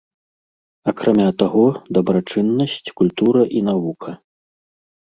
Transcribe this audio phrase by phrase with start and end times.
[0.91, 1.65] Акрамя таго,
[1.99, 4.21] дабрачыннасць, культура і навука.